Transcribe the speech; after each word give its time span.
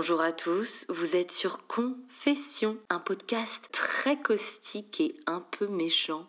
Bonjour 0.00 0.20
à 0.20 0.30
tous, 0.30 0.86
vous 0.88 1.16
êtes 1.16 1.32
sur 1.32 1.66
Confession, 1.66 2.76
un 2.88 3.00
podcast 3.00 3.68
très 3.72 4.16
caustique 4.16 5.00
et 5.00 5.16
un 5.26 5.40
peu 5.40 5.66
méchant. 5.66 6.24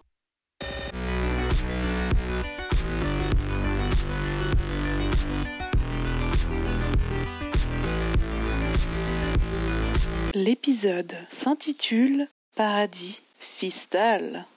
L'épisode 10.33 11.15
s'intitule 11.29 12.27
Paradis 12.55 13.21
Fistal. 13.37 14.47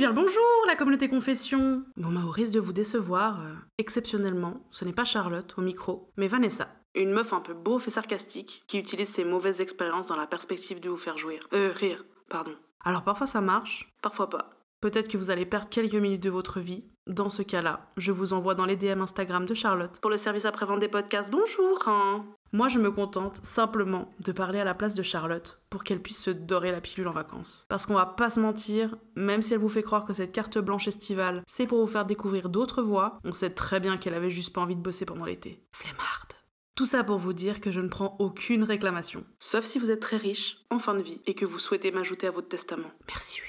Bien 0.00 0.08
le 0.08 0.14
bonjour, 0.14 0.64
la 0.66 0.76
communauté 0.76 1.10
confession 1.10 1.84
Bon 1.98 2.10
bah 2.10 2.22
au 2.26 2.30
risque 2.30 2.54
de 2.54 2.58
vous 2.58 2.72
décevoir, 2.72 3.42
euh, 3.42 3.52
exceptionnellement, 3.76 4.66
ce 4.70 4.86
n'est 4.86 4.94
pas 4.94 5.04
Charlotte 5.04 5.52
au 5.58 5.60
micro, 5.60 6.08
mais 6.16 6.26
Vanessa. 6.26 6.68
Une 6.94 7.12
meuf 7.12 7.34
un 7.34 7.40
peu 7.40 7.52
beauf 7.52 7.86
et 7.86 7.90
sarcastique, 7.90 8.62
qui 8.66 8.78
utilise 8.78 9.10
ses 9.10 9.24
mauvaises 9.24 9.60
expériences 9.60 10.06
dans 10.06 10.16
la 10.16 10.26
perspective 10.26 10.80
de 10.80 10.88
vous 10.88 10.96
faire 10.96 11.18
jouir. 11.18 11.46
Euh, 11.52 11.72
rire, 11.74 12.06
pardon. 12.30 12.54
Alors 12.82 13.04
parfois 13.04 13.26
ça 13.26 13.42
marche, 13.42 13.90
parfois 14.00 14.30
pas. 14.30 14.48
Peut-être 14.80 15.08
que 15.08 15.18
vous 15.18 15.28
allez 15.28 15.44
perdre 15.44 15.68
quelques 15.68 15.92
minutes 15.92 16.22
de 16.22 16.30
votre 16.30 16.60
vie. 16.60 16.84
Dans 17.06 17.28
ce 17.28 17.42
cas-là, 17.42 17.90
je 17.98 18.10
vous 18.10 18.32
envoie 18.32 18.54
dans 18.54 18.64
les 18.64 18.76
DM 18.76 19.02
Instagram 19.02 19.44
de 19.44 19.52
Charlotte. 19.52 20.00
Pour 20.00 20.10
le 20.10 20.16
service 20.16 20.46
après-vente 20.46 20.80
des 20.80 20.88
podcasts, 20.88 21.30
bonjour 21.30 21.86
hein. 21.88 22.24
Moi, 22.52 22.68
je 22.68 22.80
me 22.80 22.90
contente 22.90 23.44
simplement 23.44 24.12
de 24.18 24.32
parler 24.32 24.58
à 24.58 24.64
la 24.64 24.74
place 24.74 24.94
de 24.94 25.02
Charlotte 25.02 25.60
pour 25.70 25.84
qu'elle 25.84 26.02
puisse 26.02 26.20
se 26.20 26.30
dorer 26.30 26.72
la 26.72 26.80
pilule 26.80 27.06
en 27.06 27.12
vacances. 27.12 27.64
Parce 27.68 27.86
qu'on 27.86 27.94
va 27.94 28.06
pas 28.06 28.28
se 28.28 28.40
mentir, 28.40 28.96
même 29.14 29.42
si 29.42 29.54
elle 29.54 29.60
vous 29.60 29.68
fait 29.68 29.84
croire 29.84 30.04
que 30.04 30.12
cette 30.12 30.32
carte 30.32 30.58
blanche 30.58 30.88
estivale, 30.88 31.42
c'est 31.46 31.66
pour 31.66 31.78
vous 31.78 31.90
faire 31.90 32.06
découvrir 32.06 32.48
d'autres 32.48 32.82
voies, 32.82 33.20
on 33.24 33.32
sait 33.32 33.50
très 33.50 33.78
bien 33.78 33.96
qu'elle 33.96 34.14
avait 34.14 34.30
juste 34.30 34.52
pas 34.52 34.62
envie 34.62 34.74
de 34.74 34.82
bosser 34.82 35.04
pendant 35.04 35.24
l'été. 35.24 35.62
Flemmarde. 35.72 36.32
Tout 36.74 36.86
ça 36.86 37.04
pour 37.04 37.18
vous 37.18 37.34
dire 37.34 37.60
que 37.60 37.70
je 37.70 37.80
ne 37.80 37.88
prends 37.88 38.16
aucune 38.18 38.64
réclamation. 38.64 39.24
Sauf 39.38 39.64
si 39.64 39.78
vous 39.78 39.90
êtes 39.90 40.00
très 40.00 40.16
riche, 40.16 40.56
en 40.70 40.78
fin 40.78 40.94
de 40.94 41.02
vie, 41.02 41.20
et 41.26 41.34
que 41.34 41.44
vous 41.44 41.58
souhaitez 41.58 41.92
m'ajouter 41.92 42.26
à 42.26 42.30
votre 42.30 42.48
testament. 42.48 42.90
Merci. 43.06 43.42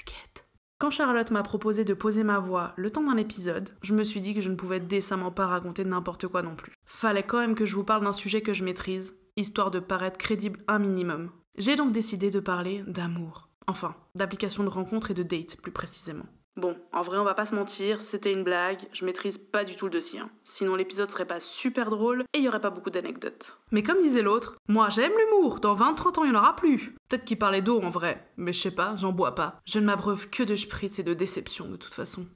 Quand 0.82 0.90
Charlotte 0.90 1.30
m'a 1.30 1.44
proposé 1.44 1.84
de 1.84 1.94
poser 1.94 2.24
ma 2.24 2.40
voix 2.40 2.72
le 2.76 2.90
temps 2.90 3.04
d'un 3.04 3.16
épisode, 3.16 3.70
je 3.82 3.94
me 3.94 4.02
suis 4.02 4.20
dit 4.20 4.34
que 4.34 4.40
je 4.40 4.50
ne 4.50 4.56
pouvais 4.56 4.80
décemment 4.80 5.30
pas 5.30 5.46
raconter 5.46 5.84
n'importe 5.84 6.26
quoi 6.26 6.42
non 6.42 6.56
plus. 6.56 6.72
Fallait 6.86 7.22
quand 7.22 7.38
même 7.38 7.54
que 7.54 7.64
je 7.64 7.76
vous 7.76 7.84
parle 7.84 8.02
d'un 8.02 8.12
sujet 8.12 8.40
que 8.40 8.52
je 8.52 8.64
maîtrise, 8.64 9.14
histoire 9.36 9.70
de 9.70 9.78
paraître 9.78 10.18
crédible 10.18 10.58
un 10.66 10.80
minimum. 10.80 11.30
J'ai 11.56 11.76
donc 11.76 11.92
décidé 11.92 12.32
de 12.32 12.40
parler 12.40 12.82
d'amour. 12.88 13.48
Enfin, 13.68 13.94
d'application 14.16 14.64
de 14.64 14.70
rencontre 14.70 15.12
et 15.12 15.14
de 15.14 15.22
date, 15.22 15.56
plus 15.62 15.70
précisément. 15.70 16.26
Bon, 16.56 16.76
en 16.92 17.00
vrai, 17.00 17.16
on 17.16 17.24
va 17.24 17.32
pas 17.32 17.46
se 17.46 17.54
mentir, 17.54 18.02
c'était 18.02 18.30
une 18.32 18.44
blague, 18.44 18.86
je 18.92 19.06
maîtrise 19.06 19.38
pas 19.38 19.64
du 19.64 19.74
tout 19.74 19.86
le 19.86 19.90
dossier. 19.90 20.20
hein. 20.20 20.30
Sinon, 20.44 20.76
l'épisode 20.76 21.10
serait 21.10 21.26
pas 21.26 21.40
super 21.40 21.88
drôle 21.88 22.24
et 22.34 22.38
il 22.38 22.44
y 22.44 22.48
aurait 22.48 22.60
pas 22.60 22.68
beaucoup 22.70 22.90
d'anecdotes. 22.90 23.56
Mais 23.70 23.82
comme 23.82 24.02
disait 24.02 24.20
l'autre, 24.20 24.56
moi 24.68 24.90
j'aime 24.90 25.12
l'humour, 25.16 25.60
dans 25.60 25.74
20-30 25.74 26.18
ans 26.18 26.24
il 26.24 26.32
y 26.32 26.36
en 26.36 26.38
aura 26.38 26.54
plus. 26.54 26.94
Peut-être 27.08 27.24
qu'il 27.24 27.38
parlait 27.38 27.62
d'eau 27.62 27.80
en 27.80 27.88
vrai, 27.88 28.28
mais 28.36 28.52
je 28.52 28.60
sais 28.60 28.74
pas, 28.74 28.94
j'en 28.96 29.12
bois 29.12 29.34
pas. 29.34 29.60
Je 29.64 29.78
ne 29.78 29.86
m'abreuve 29.86 30.28
que 30.28 30.42
de 30.42 30.54
spritz 30.54 30.98
et 30.98 31.02
de 31.02 31.14
déception 31.14 31.68
de 31.70 31.76
toute 31.76 31.94
façon. 31.94 32.26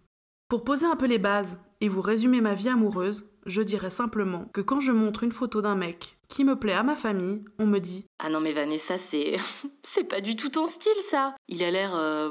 Pour 0.48 0.64
poser 0.64 0.86
un 0.86 0.97
peu 0.97 1.06
les 1.06 1.19
bases 1.19 1.58
et 1.83 1.89
vous 1.89 2.01
résumer 2.01 2.41
ma 2.41 2.55
vie 2.55 2.70
amoureuse, 2.70 3.28
je 3.45 3.61
dirais 3.61 3.91
simplement 3.91 4.47
que 4.55 4.62
quand 4.62 4.80
je 4.80 4.92
montre 4.92 5.24
une 5.24 5.33
photo 5.33 5.61
d'un 5.61 5.74
mec 5.74 6.17
qui 6.29 6.42
me 6.45 6.57
plaît 6.58 6.73
à 6.73 6.83
ma 6.83 6.96
famille, 6.96 7.45
on 7.58 7.67
me 7.67 7.80
dit 7.80 8.07
Ah 8.18 8.30
non 8.30 8.41
mais 8.41 8.55
Vanessa, 8.55 8.96
c'est... 8.96 9.36
c'est 9.83 10.05
pas 10.05 10.23
du 10.23 10.36
tout 10.36 10.48
ton 10.48 10.67
style 10.67 11.02
ça 11.11 11.35
Il 11.48 11.62
a 11.62 11.70
l'air... 11.70 11.95
euh, 11.95 12.30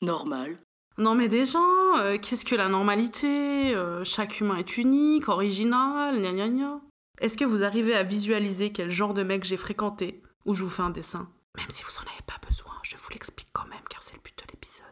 normal. 0.00 0.58
Non 0.98 1.14
mais 1.14 1.28
déjà, 1.28 1.58
euh, 1.98 2.18
qu'est-ce 2.18 2.44
que 2.44 2.54
la 2.54 2.68
normalité 2.68 3.74
Euh, 3.74 4.02
Chaque 4.04 4.40
humain 4.40 4.56
est 4.56 4.78
unique, 4.78 5.28
original, 5.28 6.18
gna 6.20 6.32
gna 6.32 6.48
gna. 6.48 6.80
Est-ce 7.20 7.36
que 7.36 7.44
vous 7.44 7.64
arrivez 7.64 7.94
à 7.94 8.02
visualiser 8.02 8.72
quel 8.72 8.90
genre 8.90 9.14
de 9.14 9.22
mec 9.22 9.44
j'ai 9.44 9.56
fréquenté 9.56 10.22
Ou 10.46 10.54
je 10.54 10.62
vous 10.64 10.70
fais 10.70 10.82
un 10.82 10.90
dessin? 10.90 11.28
Même 11.56 11.70
si 11.70 11.82
vous 11.82 11.96
en 11.98 12.02
avez 12.12 12.22
pas 12.26 12.38
besoin, 12.46 12.74
je 12.82 12.96
vous 12.96 13.10
l'explique 13.10 13.48
quand 13.52 13.66
même 13.68 13.84
car 13.90 14.02
c'est 14.02 14.14
le 14.16 14.20
but 14.22 14.36
de 14.38 14.44
l'épisode. 14.52 14.84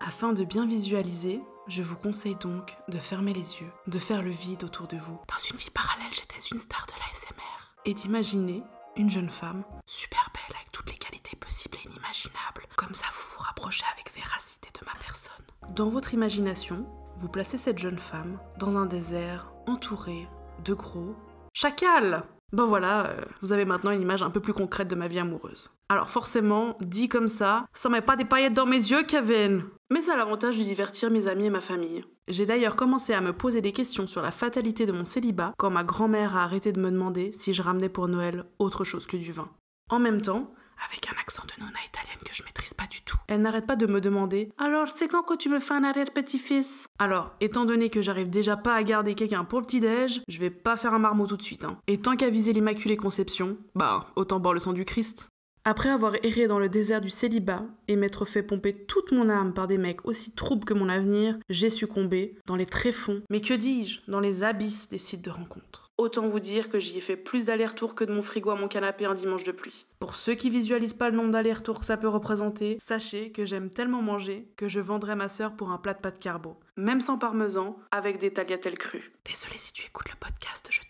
Afin 0.00 0.32
de 0.32 0.44
bien 0.44 0.66
visualiser, 0.66 1.40
je 1.68 1.82
vous 1.82 1.96
conseille 1.96 2.36
donc 2.36 2.76
de 2.88 2.98
fermer 2.98 3.32
les 3.34 3.60
yeux, 3.60 3.70
de 3.86 3.98
faire 3.98 4.22
le 4.22 4.30
vide 4.30 4.64
autour 4.64 4.86
de 4.86 4.96
vous. 4.96 5.18
Dans 5.28 5.42
une 5.50 5.56
vie 5.58 5.70
parallèle, 5.70 6.12
j'étais 6.12 6.40
une 6.50 6.58
star 6.58 6.86
de 6.86 6.92
l'ASMR. 6.92 7.74
Et 7.84 7.92
d'imaginer 7.94 8.62
une 8.96 9.10
jeune 9.10 9.30
femme, 9.30 9.62
super 9.86 10.30
belle, 10.34 10.56
avec 10.56 10.72
toutes 10.72 10.90
les 10.90 10.96
qualités 10.98 11.36
possibles 11.36 11.76
et 11.84 11.86
inimaginables. 11.88 12.66
Comme 12.76 12.94
ça, 12.94 13.06
vous 13.12 13.36
vous 13.36 13.42
rapprochez 13.44 13.84
avec 13.94 14.12
véracité 14.14 14.70
de 14.80 14.84
ma 14.86 14.92
personne. 14.94 15.44
Dans 15.76 15.88
votre 15.88 16.14
imagination, 16.14 16.84
vous 17.18 17.28
placez 17.28 17.56
cette 17.56 17.78
jeune 17.78 17.98
femme 17.98 18.40
dans 18.58 18.76
un 18.76 18.86
désert 18.86 19.52
entouré 19.68 20.26
de 20.64 20.74
gros 20.74 21.14
chacals. 21.52 22.24
Ben 22.52 22.64
voilà, 22.64 23.06
euh, 23.06 23.20
vous 23.40 23.52
avez 23.52 23.64
maintenant 23.64 23.92
une 23.92 24.00
image 24.00 24.24
un 24.24 24.30
peu 24.30 24.40
plus 24.40 24.52
concrète 24.52 24.88
de 24.88 24.96
ma 24.96 25.06
vie 25.06 25.20
amoureuse. 25.20 25.70
Alors 25.88 26.10
forcément, 26.10 26.76
dit 26.80 27.08
comme 27.08 27.28
ça, 27.28 27.66
ça 27.72 27.88
met 27.88 28.00
pas 28.00 28.16
des 28.16 28.24
paillettes 28.24 28.54
dans 28.54 28.66
mes 28.66 28.90
yeux, 28.90 29.04
Kevin. 29.04 29.62
Mais 29.92 30.02
ça 30.02 30.14
a 30.14 30.16
l'avantage 30.16 30.58
de 30.58 30.62
divertir 30.64 31.08
mes 31.08 31.28
amis 31.28 31.46
et 31.46 31.50
ma 31.50 31.60
famille. 31.60 32.02
J'ai 32.26 32.46
d'ailleurs 32.46 32.74
commencé 32.74 33.12
à 33.12 33.20
me 33.20 33.32
poser 33.32 33.60
des 33.60 33.72
questions 33.72 34.08
sur 34.08 34.22
la 34.22 34.32
fatalité 34.32 34.86
de 34.86 34.92
mon 34.92 35.04
célibat 35.04 35.54
quand 35.56 35.70
ma 35.70 35.84
grand-mère 35.84 36.36
a 36.36 36.42
arrêté 36.42 36.72
de 36.72 36.80
me 36.80 36.90
demander 36.90 37.30
si 37.30 37.52
je 37.52 37.62
ramenais 37.62 37.88
pour 37.88 38.08
Noël 38.08 38.44
autre 38.58 38.82
chose 38.82 39.06
que 39.06 39.16
du 39.16 39.30
vin. 39.30 39.48
En 39.88 40.00
même 40.00 40.20
temps, 40.20 40.52
avec 40.84 41.08
un 41.08 41.20
accent 41.20 41.44
de 41.44 41.62
nonna 41.62 41.78
italienne 41.86 42.22
que 42.24 42.34
je 42.34 42.42
maîtrise 42.42 42.74
pas 42.74 42.86
du 42.90 43.02
tout, 43.02 43.18
elle 43.30 43.42
n'arrête 43.42 43.66
pas 43.66 43.76
de 43.76 43.86
me 43.86 44.00
demander 44.00 44.50
Alors, 44.58 44.88
c'est 44.96 45.06
quand 45.06 45.22
que 45.22 45.36
tu 45.36 45.48
me 45.48 45.60
fais 45.60 45.72
un 45.72 45.84
arrière-petit-fils 45.84 46.68
Alors, 46.98 47.30
étant 47.40 47.64
donné 47.64 47.88
que 47.88 48.02
j'arrive 48.02 48.28
déjà 48.28 48.56
pas 48.56 48.74
à 48.74 48.82
garder 48.82 49.14
quelqu'un 49.14 49.44
pour 49.44 49.60
le 49.60 49.66
petit-déj, 49.66 50.22
je 50.26 50.40
vais 50.40 50.50
pas 50.50 50.76
faire 50.76 50.92
un 50.94 50.98
marmot 50.98 51.28
tout 51.28 51.36
de 51.36 51.42
suite. 51.42 51.64
Hein. 51.64 51.78
Et 51.86 51.98
tant 51.98 52.16
qu'à 52.16 52.28
viser 52.28 52.52
l'Immaculée 52.52 52.96
Conception, 52.96 53.56
bah, 53.76 54.06
autant 54.16 54.40
boire 54.40 54.52
le 54.52 54.58
sang 54.58 54.72
du 54.72 54.84
Christ. 54.84 55.29
Après 55.70 55.88
avoir 55.88 56.16
erré 56.24 56.48
dans 56.48 56.58
le 56.58 56.68
désert 56.68 57.00
du 57.00 57.10
célibat 57.10 57.62
et 57.86 57.94
m'être 57.94 58.24
fait 58.24 58.42
pomper 58.42 58.72
toute 58.72 59.12
mon 59.12 59.28
âme 59.30 59.54
par 59.54 59.68
des 59.68 59.78
mecs 59.78 60.04
aussi 60.04 60.32
troubles 60.32 60.64
que 60.64 60.74
mon 60.74 60.88
avenir, 60.88 61.38
j'ai 61.48 61.70
succombé 61.70 62.34
dans 62.46 62.56
les 62.56 62.66
tréfonds, 62.66 63.22
mais 63.30 63.40
que 63.40 63.54
dis-je, 63.54 64.00
dans 64.08 64.18
les 64.18 64.42
abysses 64.42 64.88
des 64.88 64.98
sites 64.98 65.24
de 65.24 65.30
rencontres. 65.30 65.92
Autant 65.96 66.28
vous 66.28 66.40
dire 66.40 66.70
que 66.70 66.80
j'y 66.80 66.98
ai 66.98 67.00
fait 67.00 67.16
plus 67.16 67.46
d'allers-retours 67.46 67.94
que 67.94 68.02
de 68.02 68.12
mon 68.12 68.24
frigo 68.24 68.50
à 68.50 68.56
mon 68.56 68.66
canapé 68.66 69.04
un 69.04 69.14
dimanche 69.14 69.44
de 69.44 69.52
pluie. 69.52 69.86
Pour 70.00 70.16
ceux 70.16 70.34
qui 70.34 70.50
visualisent 70.50 70.92
pas 70.92 71.08
le 71.08 71.16
nombre 71.16 71.30
d'allers-retours 71.30 71.78
que 71.78 71.86
ça 71.86 71.96
peut 71.96 72.08
représenter, 72.08 72.76
sachez 72.80 73.30
que 73.30 73.44
j'aime 73.44 73.70
tellement 73.70 74.02
manger 74.02 74.48
que 74.56 74.66
je 74.66 74.80
vendrai 74.80 75.14
ma 75.14 75.28
sœur 75.28 75.54
pour 75.54 75.70
un 75.70 75.78
plat 75.78 75.94
de 75.94 76.00
pâtes 76.00 76.18
carbo. 76.18 76.56
Même 76.76 77.00
sans 77.00 77.16
parmesan, 77.16 77.78
avec 77.92 78.18
des 78.18 78.32
tagliatelles 78.32 78.78
crues. 78.78 79.12
Désolé 79.24 79.56
si 79.56 79.72
tu 79.72 79.86
écoutes 79.86 80.10
le 80.10 80.16
podcast, 80.18 80.66
je. 80.72 80.80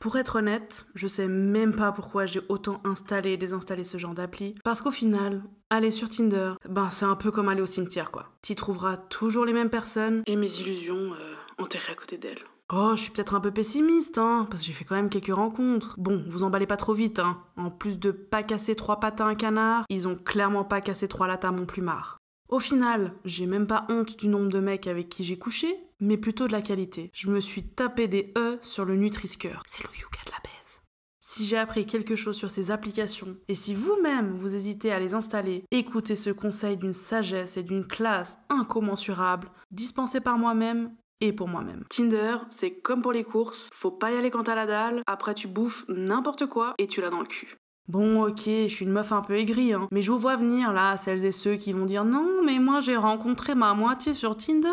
Pour 0.00 0.16
être 0.16 0.36
honnête, 0.36 0.86
je 0.94 1.06
sais 1.06 1.28
même 1.28 1.76
pas 1.76 1.92
pourquoi 1.92 2.24
j'ai 2.24 2.40
autant 2.48 2.80
installé 2.84 3.32
et 3.32 3.36
désinstallé 3.36 3.84
ce 3.84 3.98
genre 3.98 4.14
d'appli. 4.14 4.54
Parce 4.64 4.80
qu'au 4.80 4.90
final, 4.90 5.42
aller 5.68 5.90
sur 5.90 6.08
Tinder, 6.08 6.54
ben 6.66 6.88
c'est 6.88 7.04
un 7.04 7.16
peu 7.16 7.30
comme 7.30 7.50
aller 7.50 7.60
au 7.60 7.66
cimetière 7.66 8.10
quoi. 8.10 8.30
T'y 8.40 8.56
trouveras 8.56 8.96
toujours 8.96 9.44
les 9.44 9.52
mêmes 9.52 9.68
personnes 9.68 10.22
et 10.24 10.36
mes 10.36 10.50
illusions 10.50 11.12
euh, 11.12 11.34
enterrées 11.58 11.92
à 11.92 11.94
côté 11.94 12.16
d'elles. 12.16 12.38
Oh, 12.72 12.92
je 12.96 13.02
suis 13.02 13.10
peut-être 13.10 13.34
un 13.34 13.40
peu 13.40 13.50
pessimiste, 13.50 14.16
hein, 14.16 14.46
parce 14.48 14.62
que 14.62 14.68
j'ai 14.68 14.72
fait 14.72 14.86
quand 14.86 14.94
même 14.94 15.10
quelques 15.10 15.34
rencontres. 15.34 15.96
Bon, 15.98 16.24
vous 16.28 16.44
emballez 16.44 16.66
pas 16.66 16.78
trop 16.78 16.94
vite, 16.94 17.18
hein. 17.18 17.42
En 17.58 17.70
plus 17.70 17.98
de 17.98 18.10
pas 18.10 18.42
casser 18.42 18.76
trois 18.76 19.00
pattes 19.00 19.20
à 19.20 19.26
un 19.26 19.34
canard, 19.34 19.84
ils 19.90 20.08
ont 20.08 20.16
clairement 20.16 20.64
pas 20.64 20.80
cassé 20.80 21.08
trois 21.08 21.26
lattes 21.26 21.44
à 21.44 21.50
mon 21.50 21.66
plumard. 21.66 22.16
Au 22.48 22.58
final, 22.58 23.12
j'ai 23.26 23.44
même 23.44 23.66
pas 23.66 23.86
honte 23.90 24.16
du 24.16 24.28
nombre 24.28 24.48
de 24.48 24.60
mecs 24.60 24.86
avec 24.86 25.10
qui 25.10 25.24
j'ai 25.24 25.38
couché, 25.38 25.76
mais 26.00 26.16
plutôt 26.16 26.46
de 26.46 26.52
la 26.52 26.62
qualité. 26.62 27.10
Je 27.12 27.28
me 27.28 27.40
suis 27.40 27.62
tapé 27.62 28.08
des 28.08 28.32
E 28.36 28.58
sur 28.62 28.84
le 28.84 28.96
Nutri-Score. 28.96 29.62
C'est 29.66 29.84
Louyou 29.84 30.08
qui 30.10 30.20
a 30.20 30.24
de 30.24 30.30
la 30.30 30.40
baise. 30.42 30.80
Si 31.20 31.44
j'ai 31.44 31.58
appris 31.58 31.86
quelque 31.86 32.16
chose 32.16 32.36
sur 32.36 32.50
ces 32.50 32.70
applications, 32.70 33.36
et 33.46 33.54
si 33.54 33.74
vous-même 33.74 34.32
vous 34.32 34.56
hésitez 34.56 34.90
à 34.90 34.98
les 34.98 35.14
installer, 35.14 35.64
écoutez 35.70 36.16
ce 36.16 36.30
conseil 36.30 36.76
d'une 36.76 36.92
sagesse 36.92 37.56
et 37.56 37.62
d'une 37.62 37.86
classe 37.86 38.38
incommensurable, 38.48 39.48
dispensé 39.70 40.20
par 40.20 40.38
moi-même 40.38 40.92
et 41.20 41.32
pour 41.32 41.48
moi-même. 41.48 41.84
Tinder, 41.90 42.38
c'est 42.50 42.72
comme 42.72 43.02
pour 43.02 43.12
les 43.12 43.24
courses, 43.24 43.68
faut 43.74 43.90
pas 43.90 44.10
y 44.10 44.16
aller 44.16 44.30
quand 44.30 44.44
t'as 44.44 44.54
la 44.54 44.66
dalle, 44.66 45.02
après 45.06 45.34
tu 45.34 45.46
bouffes 45.46 45.84
n'importe 45.88 46.46
quoi 46.46 46.74
et 46.78 46.86
tu 46.86 47.00
l'as 47.00 47.10
dans 47.10 47.20
le 47.20 47.26
cul. 47.26 47.56
Bon, 47.88 48.24
ok, 48.24 48.42
je 48.44 48.68
suis 48.68 48.84
une 48.84 48.92
meuf 48.92 49.10
un 49.10 49.20
peu 49.20 49.36
aigrie, 49.36 49.72
hein, 49.72 49.88
mais 49.90 50.00
je 50.00 50.12
vous 50.12 50.18
vois 50.18 50.36
venir 50.36 50.72
là, 50.72 50.96
celles 50.96 51.24
et 51.24 51.32
ceux 51.32 51.54
qui 51.54 51.72
vont 51.72 51.86
dire 51.86 52.04
non, 52.04 52.40
mais 52.44 52.60
moi 52.60 52.78
j'ai 52.78 52.96
rencontré 52.96 53.56
ma 53.56 53.74
moitié 53.74 54.14
sur 54.14 54.36
Tinder, 54.36 54.68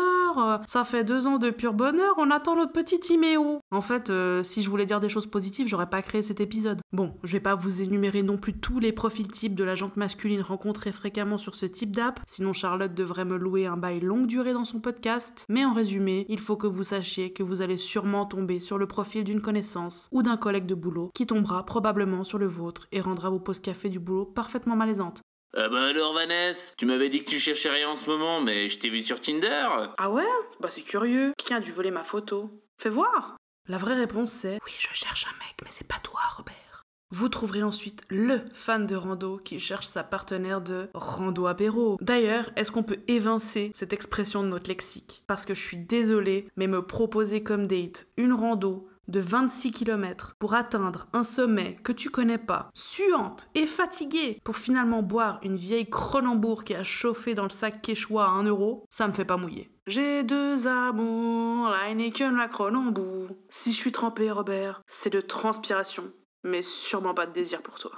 ça 0.66 0.84
fait 0.84 1.02
deux 1.02 1.26
ans 1.26 1.38
de 1.38 1.50
pur 1.50 1.74
bonheur, 1.74 2.14
on 2.18 2.30
attend 2.30 2.54
notre 2.54 2.72
petit 2.72 3.00
Timéo. 3.00 3.58
En 3.72 3.80
fait, 3.80 4.08
euh, 4.10 4.44
si 4.44 4.62
je 4.62 4.70
voulais 4.70 4.86
dire 4.86 5.00
des 5.00 5.08
choses 5.08 5.26
positives, 5.26 5.66
j'aurais 5.66 5.90
pas 5.90 6.00
créé 6.00 6.22
cet 6.22 6.40
épisode. 6.40 6.80
Bon, 6.92 7.14
je 7.24 7.32
vais 7.32 7.40
pas 7.40 7.56
vous 7.56 7.82
énumérer 7.82 8.22
non 8.22 8.36
plus 8.36 8.54
tous 8.54 8.78
les 8.78 8.92
profils 8.92 9.28
types 9.28 9.56
de 9.56 9.64
la 9.64 9.74
jante 9.74 9.96
masculine 9.96 10.40
rencontrés 10.40 10.92
fréquemment 10.92 11.38
sur 11.38 11.56
ce 11.56 11.66
type 11.66 11.96
d'app, 11.96 12.20
sinon 12.26 12.52
Charlotte 12.52 12.94
devrait 12.94 13.24
me 13.24 13.36
louer 13.36 13.66
un 13.66 13.76
bail 13.76 13.98
longue 13.98 14.26
durée 14.26 14.52
dans 14.52 14.64
son 14.64 14.78
podcast, 14.78 15.44
mais 15.48 15.64
en 15.64 15.72
résumé, 15.72 16.24
il 16.28 16.38
faut 16.38 16.56
que 16.56 16.68
vous 16.68 16.84
sachiez 16.84 17.32
que 17.32 17.42
vous 17.42 17.62
allez 17.62 17.78
sûrement 17.78 18.26
tomber 18.26 18.60
sur 18.60 18.78
le 18.78 18.86
profil 18.86 19.24
d'une 19.24 19.42
connaissance 19.42 20.08
ou 20.12 20.22
d'un 20.22 20.36
collègue 20.36 20.66
de 20.66 20.76
boulot 20.76 21.10
qui 21.14 21.26
tombera 21.26 21.66
probablement 21.66 22.22
sur 22.22 22.38
le 22.38 22.46
vôtre 22.46 22.86
et 22.92 22.97
rendra 23.00 23.30
vos 23.30 23.38
pauses 23.40 23.60
café 23.60 23.88
du 23.88 23.98
boulot 23.98 24.24
parfaitement 24.26 24.76
malaisantes. 24.76 25.22
Ah 25.56 25.68
bah 25.68 25.86
alors 25.86 26.12
Vanessa, 26.12 26.72
tu 26.76 26.84
m'avais 26.84 27.08
dit 27.08 27.24
que 27.24 27.30
tu 27.30 27.38
cherchais 27.38 27.70
rien 27.70 27.88
en 27.88 27.96
ce 27.96 28.08
moment, 28.08 28.40
mais 28.40 28.68
je 28.68 28.78
t'ai 28.78 28.90
vu 28.90 29.02
sur 29.02 29.20
Tinder. 29.20 29.68
Ah 29.96 30.10
ouais? 30.10 30.26
Bah 30.60 30.68
c'est 30.68 30.82
curieux. 30.82 31.32
Quelqu'un 31.38 31.56
a 31.56 31.60
dû 31.60 31.72
voler 31.72 31.90
ma 31.90 32.04
photo? 32.04 32.50
Fais 32.78 32.90
voir 32.90 33.36
La 33.66 33.78
vraie 33.78 33.94
réponse 33.94 34.30
c'est 34.30 34.58
Oui, 34.66 34.72
je 34.78 34.88
cherche 34.92 35.26
un 35.26 35.38
mec, 35.38 35.56
mais 35.62 35.70
c'est 35.70 35.88
pas 35.88 35.98
toi, 36.02 36.20
Robert. 36.36 36.54
Vous 37.10 37.30
trouverez 37.30 37.62
ensuite 37.62 38.02
le 38.10 38.42
fan 38.52 38.86
de 38.86 38.94
rando 38.94 39.38
qui 39.38 39.58
cherche 39.58 39.86
sa 39.86 40.04
partenaire 40.04 40.60
de 40.60 40.90
rando 40.92 41.46
apéro. 41.46 41.96
D'ailleurs, 42.02 42.50
est-ce 42.56 42.70
qu'on 42.70 42.82
peut 42.82 42.98
évincer 43.08 43.72
cette 43.74 43.94
expression 43.94 44.42
de 44.42 44.48
notre 44.48 44.68
lexique? 44.68 45.22
Parce 45.26 45.46
que 45.46 45.54
je 45.54 45.62
suis 45.62 45.78
désolée, 45.78 46.46
mais 46.56 46.66
me 46.66 46.82
proposer 46.82 47.42
comme 47.42 47.66
date 47.66 48.06
une 48.18 48.34
rando 48.34 48.86
de 49.08 49.20
26 49.20 49.72
km 49.72 50.34
pour 50.38 50.54
atteindre 50.54 51.06
un 51.12 51.22
sommet 51.22 51.76
que 51.82 51.92
tu 51.92 52.10
connais 52.10 52.38
pas, 52.38 52.70
suante 52.74 53.48
et 53.54 53.66
fatiguée, 53.66 54.40
pour 54.44 54.56
finalement 54.56 55.02
boire 55.02 55.40
une 55.42 55.56
vieille 55.56 55.88
Cronenbourg 55.88 56.64
qui 56.64 56.74
a 56.74 56.82
chauffé 56.82 57.34
dans 57.34 57.44
le 57.44 57.48
sac 57.48 57.82
Quechua 57.82 58.24
à 58.24 58.30
1 58.30 58.44
euro, 58.44 58.84
ça 58.90 59.08
me 59.08 59.12
fait 59.12 59.24
pas 59.24 59.36
mouiller. 59.36 59.70
J'ai 59.86 60.22
deux 60.22 60.66
amours, 60.66 61.70
la 61.70 61.88
Heineken, 61.88 62.36
la 62.36 62.48
Cronenbourg. 62.48 63.28
Si 63.48 63.72
je 63.72 63.78
suis 63.78 63.92
trempée, 63.92 64.30
Robert, 64.30 64.82
c'est 64.86 65.12
de 65.12 65.22
transpiration, 65.22 66.12
mais 66.44 66.62
sûrement 66.62 67.14
pas 67.14 67.26
de 67.26 67.32
désir 67.32 67.62
pour 67.62 67.78
toi. 67.78 67.92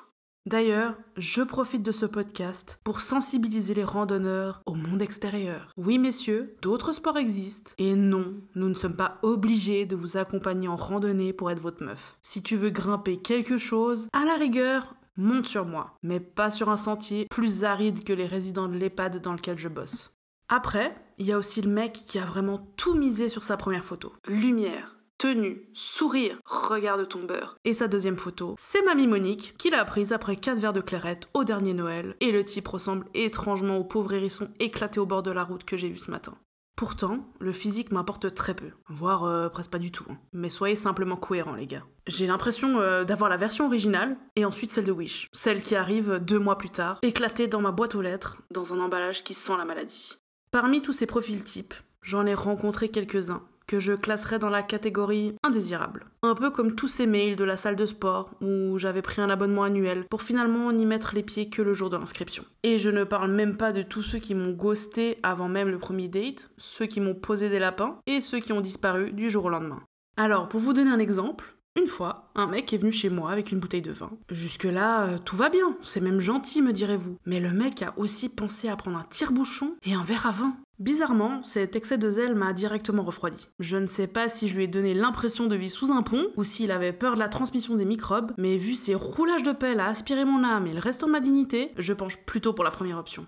D'ailleurs, 0.46 0.94
je 1.18 1.42
profite 1.42 1.82
de 1.82 1.92
ce 1.92 2.06
podcast 2.06 2.80
pour 2.82 3.02
sensibiliser 3.02 3.74
les 3.74 3.84
randonneurs 3.84 4.62
au 4.64 4.74
monde 4.74 5.02
extérieur. 5.02 5.68
Oui, 5.76 5.98
messieurs, 5.98 6.56
d'autres 6.62 6.92
sports 6.92 7.18
existent. 7.18 7.72
Et 7.76 7.94
non, 7.94 8.34
nous 8.54 8.70
ne 8.70 8.74
sommes 8.74 8.96
pas 8.96 9.18
obligés 9.22 9.84
de 9.84 9.96
vous 9.96 10.16
accompagner 10.16 10.66
en 10.66 10.76
randonnée 10.76 11.34
pour 11.34 11.50
être 11.50 11.60
votre 11.60 11.84
meuf. 11.84 12.16
Si 12.22 12.42
tu 12.42 12.56
veux 12.56 12.70
grimper 12.70 13.18
quelque 13.18 13.58
chose, 13.58 14.08
à 14.14 14.24
la 14.24 14.36
rigueur, 14.36 14.94
monte 15.16 15.46
sur 15.46 15.66
moi, 15.66 15.98
mais 16.02 16.20
pas 16.20 16.50
sur 16.50 16.70
un 16.70 16.78
sentier 16.78 17.26
plus 17.30 17.64
aride 17.64 18.02
que 18.02 18.14
les 18.14 18.26
résidents 18.26 18.68
de 18.68 18.76
l'EHPAD 18.76 19.20
dans 19.20 19.34
lequel 19.34 19.58
je 19.58 19.68
bosse. 19.68 20.16
Après, 20.48 20.94
il 21.18 21.26
y 21.26 21.32
a 21.32 21.38
aussi 21.38 21.60
le 21.60 21.70
mec 21.70 21.92
qui 21.92 22.18
a 22.18 22.24
vraiment 22.24 22.58
tout 22.76 22.94
misé 22.94 23.28
sur 23.28 23.42
sa 23.42 23.58
première 23.58 23.84
photo. 23.84 24.12
Lumière, 24.26 24.96
tenue, 25.20 25.68
sourire, 25.74 26.38
regarde 26.46 27.06
ton 27.06 27.22
beurre. 27.22 27.56
Et 27.66 27.74
sa 27.74 27.88
deuxième 27.88 28.16
photo, 28.16 28.54
c'est 28.58 28.82
mamie 28.82 29.06
Monique, 29.06 29.54
qui 29.58 29.68
l'a 29.68 29.84
prise 29.84 30.12
après 30.14 30.34
4 30.36 30.58
verres 30.58 30.72
de 30.72 30.80
clairette 30.80 31.28
au 31.34 31.44
dernier 31.44 31.74
Noël, 31.74 32.16
et 32.20 32.32
le 32.32 32.42
type 32.42 32.66
ressemble 32.66 33.04
étrangement 33.12 33.76
au 33.76 33.84
pauvre 33.84 34.14
hérisson 34.14 34.48
éclaté 34.60 34.98
au 34.98 35.04
bord 35.04 35.22
de 35.22 35.30
la 35.30 35.44
route 35.44 35.64
que 35.64 35.76
j'ai 35.76 35.90
vu 35.90 35.96
ce 35.98 36.10
matin. 36.10 36.32
Pourtant, 36.74 37.28
le 37.38 37.52
physique 37.52 37.92
m'importe 37.92 38.32
très 38.32 38.54
peu, 38.54 38.70
voire 38.88 39.24
euh, 39.24 39.50
presque 39.50 39.70
pas 39.70 39.78
du 39.78 39.92
tout. 39.92 40.06
hein. 40.08 40.16
Mais 40.32 40.48
soyez 40.48 40.76
simplement 40.76 41.16
cohérents, 41.16 41.54
les 41.54 41.66
gars. 41.66 41.84
J'ai 42.06 42.26
l'impression 42.26 42.80
euh, 42.80 43.04
d'avoir 43.04 43.28
la 43.28 43.36
version 43.36 43.66
originale 43.66 44.16
et 44.36 44.46
ensuite 44.46 44.70
celle 44.70 44.86
de 44.86 44.92
Wish, 44.92 45.28
celle 45.34 45.60
qui 45.60 45.76
arrive 45.76 46.18
deux 46.24 46.38
mois 46.38 46.56
plus 46.56 46.70
tard, 46.70 46.98
éclatée 47.02 47.46
dans 47.46 47.60
ma 47.60 47.72
boîte 47.72 47.94
aux 47.94 48.00
lettres, 48.00 48.40
dans 48.50 48.72
un 48.72 48.80
emballage 48.80 49.22
qui 49.22 49.34
sent 49.34 49.52
la 49.58 49.66
maladie. 49.66 50.14
Parmi 50.50 50.80
tous 50.80 50.94
ces 50.94 51.04
profils 51.04 51.44
types, 51.44 51.74
j'en 52.00 52.24
ai 52.24 52.32
rencontré 52.34 52.88
quelques-uns 52.88 53.42
que 53.70 53.78
je 53.78 53.92
classerais 53.92 54.40
dans 54.40 54.50
la 54.50 54.64
catégorie 54.64 55.36
indésirable. 55.44 56.06
Un 56.24 56.34
peu 56.34 56.50
comme 56.50 56.74
tous 56.74 56.88
ces 56.88 57.06
mails 57.06 57.36
de 57.36 57.44
la 57.44 57.56
salle 57.56 57.76
de 57.76 57.86
sport 57.86 58.32
où 58.40 58.76
j'avais 58.78 59.00
pris 59.00 59.22
un 59.22 59.30
abonnement 59.30 59.62
annuel 59.62 60.06
pour 60.10 60.22
finalement 60.22 60.72
n'y 60.72 60.86
mettre 60.86 61.14
les 61.14 61.22
pieds 61.22 61.48
que 61.50 61.62
le 61.62 61.72
jour 61.72 61.88
de 61.88 61.96
l'inscription. 61.96 62.44
Et 62.64 62.78
je 62.78 62.90
ne 62.90 63.04
parle 63.04 63.30
même 63.30 63.56
pas 63.56 63.70
de 63.70 63.82
tous 63.82 64.02
ceux 64.02 64.18
qui 64.18 64.34
m'ont 64.34 64.50
ghosté 64.50 65.18
avant 65.22 65.48
même 65.48 65.68
le 65.68 65.78
premier 65.78 66.08
date, 66.08 66.50
ceux 66.58 66.86
qui 66.86 67.00
m'ont 67.00 67.14
posé 67.14 67.48
des 67.48 67.60
lapins 67.60 68.00
et 68.08 68.20
ceux 68.20 68.40
qui 68.40 68.52
ont 68.52 68.60
disparu 68.60 69.12
du 69.12 69.30
jour 69.30 69.44
au 69.44 69.50
lendemain. 69.50 69.84
Alors, 70.16 70.48
pour 70.48 70.58
vous 70.58 70.72
donner 70.72 70.90
un 70.90 70.98
exemple, 70.98 71.54
une 71.78 71.86
fois, 71.86 72.30
un 72.34 72.46
mec 72.46 72.72
est 72.72 72.78
venu 72.78 72.90
chez 72.90 73.10
moi 73.10 73.30
avec 73.30 73.52
une 73.52 73.60
bouteille 73.60 73.82
de 73.82 73.92
vin. 73.92 74.10
Jusque-là, 74.30 75.06
euh, 75.06 75.18
tout 75.18 75.36
va 75.36 75.48
bien, 75.48 75.76
c'est 75.82 76.00
même 76.00 76.20
gentil, 76.20 76.62
me 76.62 76.72
direz-vous. 76.72 77.16
Mais 77.26 77.38
le 77.38 77.52
mec 77.52 77.82
a 77.82 77.94
aussi 77.96 78.28
pensé 78.28 78.68
à 78.68 78.76
prendre 78.76 78.98
un 78.98 79.06
tire-bouchon 79.08 79.76
et 79.84 79.94
un 79.94 80.02
verre 80.02 80.26
à 80.26 80.32
vin. 80.32 80.56
Bizarrement, 80.80 81.42
cet 81.44 81.76
excès 81.76 81.98
de 81.98 82.10
zèle 82.10 82.34
m'a 82.34 82.52
directement 82.52 83.02
refroidi. 83.02 83.48
Je 83.60 83.76
ne 83.76 83.86
sais 83.86 84.06
pas 84.06 84.28
si 84.28 84.48
je 84.48 84.56
lui 84.56 84.64
ai 84.64 84.68
donné 84.68 84.94
l'impression 84.94 85.46
de 85.46 85.54
vivre 85.54 85.72
sous 85.72 85.92
un 85.92 86.02
pont 86.02 86.26
ou 86.36 86.42
s'il 86.42 86.72
avait 86.72 86.92
peur 86.92 87.14
de 87.14 87.18
la 87.20 87.28
transmission 87.28 87.76
des 87.76 87.84
microbes, 87.84 88.32
mais 88.36 88.56
vu 88.56 88.74
ses 88.74 88.94
roulages 88.94 89.42
de 89.42 89.52
pelle 89.52 89.80
à 89.80 89.88
aspirer 89.88 90.24
mon 90.24 90.42
âme 90.42 90.66
et 90.66 90.72
le 90.72 90.80
restant 90.80 91.06
de 91.06 91.12
ma 91.12 91.20
dignité, 91.20 91.72
je 91.76 91.92
penche 91.92 92.16
plutôt 92.24 92.52
pour 92.52 92.64
la 92.64 92.70
première 92.70 92.98
option. 92.98 93.26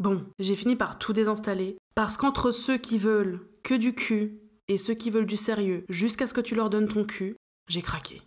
Bon, 0.00 0.26
j'ai 0.40 0.56
fini 0.56 0.74
par 0.74 0.98
tout 0.98 1.12
désinstaller, 1.12 1.78
parce 1.94 2.16
qu'entre 2.16 2.50
ceux 2.50 2.76
qui 2.76 2.98
veulent 2.98 3.40
que 3.62 3.74
du 3.74 3.94
cul 3.94 4.40
et 4.66 4.76
ceux 4.76 4.94
qui 4.94 5.10
veulent 5.10 5.26
du 5.26 5.36
sérieux 5.36 5.84
jusqu'à 5.88 6.26
ce 6.26 6.34
que 6.34 6.40
tu 6.40 6.56
leur 6.56 6.70
donnes 6.70 6.88
ton 6.88 7.04
cul, 7.04 7.36
j'ai 7.68 7.82
craqué. 7.82 8.20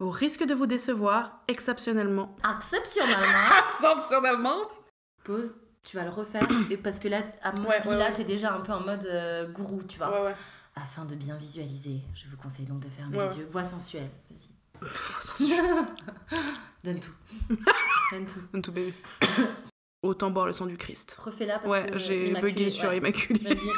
Au 0.00 0.10
risque 0.10 0.44
de 0.44 0.54
vous 0.54 0.66
décevoir, 0.66 1.40
exceptionnellement. 1.48 2.34
Exceptionnellement. 2.56 3.48
Exceptionnellement 3.68 4.56
Pause. 5.24 5.58
Tu 5.82 5.96
vas 5.96 6.04
le 6.04 6.10
refaire. 6.10 6.46
Et 6.70 6.76
parce 6.76 6.98
que 6.98 7.08
là, 7.08 7.22
à 7.42 7.52
mon 7.52 7.68
Ouais, 7.68 7.76
avis, 7.76 7.88
ouais, 7.88 7.96
là, 7.96 8.06
ouais. 8.06 8.12
t'es 8.12 8.24
déjà 8.24 8.52
un 8.54 8.60
peu 8.60 8.72
en 8.72 8.80
mode 8.80 9.04
euh, 9.06 9.48
gourou, 9.52 9.82
tu 9.84 9.98
vois. 9.98 10.10
Ouais, 10.12 10.26
ouais. 10.28 10.34
Afin 10.76 11.04
de 11.04 11.14
bien 11.14 11.36
visualiser, 11.36 12.00
je 12.14 12.26
vous 12.28 12.36
conseille 12.36 12.66
donc 12.66 12.80
de 12.80 12.88
fermer 12.88 13.16
les 13.18 13.38
yeux. 13.38 13.46
Voix 13.50 13.64
sensuelle. 13.64 14.08
Vas-y. 14.30 14.48
Donne 16.84 17.00
tout. 17.00 17.12
Donne 18.10 18.26
tout. 18.26 18.60
Tout 18.62 18.72
bébé. 18.72 18.94
Autant 20.02 20.30
boire 20.30 20.46
le 20.46 20.52
sang 20.52 20.66
du 20.66 20.76
Christ. 20.76 21.16
Refais-la 21.20 21.58
parce 21.58 21.70
Ouais, 21.70 21.86
que. 21.86 21.98
j'ai 21.98 22.28
immaculé, 22.28 22.52
bugué 22.52 22.70
sur 22.70 22.90
ouais. 22.90 22.98
Immaculé. 22.98 23.40
Vas-y. 23.54 23.70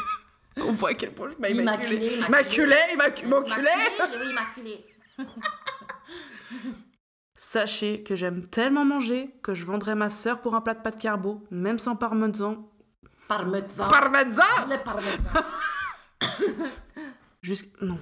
On 0.63 0.73
voit 0.73 0.89
à 0.91 0.95
quel 0.95 1.13
point 1.13 1.29
je 1.31 1.37
m'ai 1.41 1.51
Immaculé. 1.53 1.97
immaculé. 1.97 2.17
Immaculé, 2.27 2.77
immaculé, 2.95 3.29
immaculé. 3.29 3.69
Immaculé, 3.97 4.25
oui, 4.25 4.31
immaculé. 4.31 4.85
Sachez 7.35 8.03
que 8.03 8.17
j'aime 8.17 8.47
tellement 8.47 8.85
manger 8.85 9.31
que 9.43 9.55
je 9.55 9.65
vendrais 9.67 9.95
ma 9.95 10.09
sœur 10.09 10.41
pour 10.41 10.55
un 10.55 10.61
plat 10.63 10.75
de 10.75 10.81
pâtes 10.81 10.99
carbo, 11.01 11.45
même 11.51 11.79
sans 11.79 11.95
parmesan. 11.95 12.71
Parmesan. 13.29 13.89
Parmesan 13.89 14.43
Le 14.69 14.83
parmesan. 14.83 15.19
Jusqu'... 17.43 17.69
Non. 17.83 17.99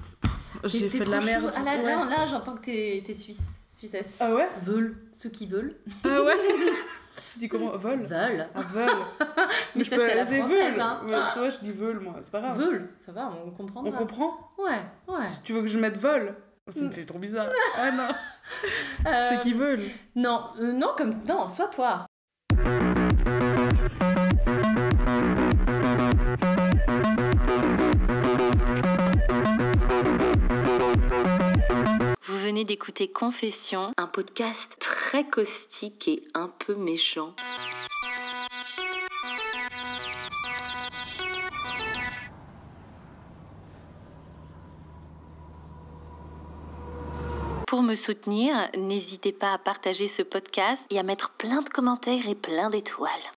J'ai 0.64 0.88
fait 0.88 1.04
de 1.04 1.10
la 1.10 1.20
merde. 1.20 1.52
Ah, 1.56 1.62
là, 1.62 1.76
Ouais. 1.76 1.82
là, 1.82 2.04
là, 2.04 2.26
j'entends 2.26 2.54
que 2.56 2.62
t'es 2.64 3.02
t'es 3.04 3.14
suisse. 3.14 3.54
Suissesse. 3.72 4.16
Ah 4.20 4.32
ouais 4.34 4.48
Veulent. 4.62 4.96
Ceux 5.12 5.28
qui 5.30 5.46
veulent. 5.46 5.76
Ah 6.04 6.22
ouais 6.22 6.34
Tu 7.32 7.38
dis 7.40 7.48
comment 7.48 7.76
Vol 7.76 8.00
Veulent. 8.04 8.46
Ah, 8.54 8.60
veulent. 8.62 8.88
Mais 9.76 9.82
je 9.84 9.90
ça, 9.90 9.96
peux- 9.96 10.02
c'est 10.06 10.14
la 10.14 10.24
française, 10.26 10.48
veulent. 10.74 10.80
hein. 10.80 11.00
Ouais, 11.04 11.16
tu 11.32 11.38
vois, 11.40 11.50
je 11.50 11.58
dis 11.58 11.72
veulent, 11.72 11.98
moi. 12.00 12.14
C'est 12.22 12.30
pas 12.30 12.40
grave. 12.40 12.58
Veulent. 12.58 12.88
Ça 12.90 13.10
va, 13.12 13.32
on 13.44 13.50
comprend. 13.50 13.82
On 13.84 13.90
comprend 13.92 14.52
Ouais, 14.58 14.80
ouais. 15.08 15.26
Tu 15.44 15.52
veux 15.52 15.60
que 15.62 15.66
je 15.66 15.78
mette 15.78 15.96
vol 15.98 16.34
Ça 16.68 16.84
me 16.84 16.90
fait 16.92 17.04
trop 17.04 17.18
bizarre. 17.18 17.50
Ah 17.76 17.90
non. 17.90 18.08
Euh, 19.06 19.26
C'est 19.28 19.40
qui 19.40 19.52
veulent. 19.52 19.90
Non, 20.14 20.44
euh, 20.60 20.72
non, 20.72 20.90
comme. 20.96 21.22
Non, 21.26 21.48
soit 21.48 21.68
toi. 21.68 22.06
Venez 32.44 32.66
d'écouter 32.66 33.08
Confession, 33.08 33.92
un 33.96 34.06
podcast 34.06 34.76
très 34.78 35.24
caustique 35.26 36.08
et 36.08 36.22
un 36.34 36.48
peu 36.48 36.74
méchant. 36.74 37.34
Pour 47.66 47.82
me 47.82 47.94
soutenir, 47.94 48.68
n'hésitez 48.76 49.32
pas 49.32 49.54
à 49.54 49.58
partager 49.58 50.06
ce 50.06 50.20
podcast 50.20 50.82
et 50.90 50.98
à 50.98 51.02
mettre 51.02 51.30
plein 51.38 51.62
de 51.62 51.70
commentaires 51.70 52.28
et 52.28 52.34
plein 52.34 52.68
d'étoiles. 52.68 53.32